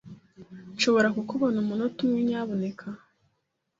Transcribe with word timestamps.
Nshobora 0.75 1.07
kukubona 1.15 1.57
umunota 1.59 1.97
umwe 2.03 2.19
gusa, 2.21 2.27
nyamuneka? 2.27 2.85